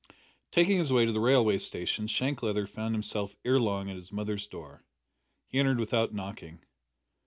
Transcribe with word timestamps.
Taking 0.49 0.79
his 0.79 0.91
way 0.91 1.05
to 1.05 1.11
the 1.11 1.19
railway 1.19 1.59
station 1.59 2.07
Shank 2.07 2.41
Leather 2.41 2.65
found 2.65 2.95
himself 2.95 3.35
ere 3.45 3.59
long 3.59 3.87
at 3.87 3.95
his 3.97 4.11
mother's 4.11 4.47
door. 4.47 4.83
He 5.45 5.59
entered 5.59 5.79
without 5.79 6.11
knocking. 6.11 6.63